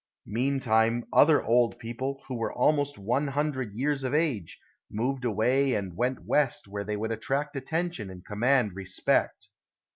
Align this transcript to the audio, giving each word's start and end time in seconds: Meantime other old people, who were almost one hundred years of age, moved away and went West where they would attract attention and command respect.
Meantime 0.25 1.05
other 1.13 1.43
old 1.43 1.77
people, 1.77 2.23
who 2.27 2.33
were 2.33 2.51
almost 2.51 2.97
one 2.97 3.27
hundred 3.27 3.75
years 3.75 4.03
of 4.03 4.15
age, 4.15 4.59
moved 4.89 5.23
away 5.23 5.75
and 5.75 5.95
went 5.95 6.23
West 6.25 6.67
where 6.67 6.83
they 6.83 6.97
would 6.97 7.11
attract 7.11 7.55
attention 7.55 8.09
and 8.09 8.25
command 8.25 8.75
respect. 8.75 9.49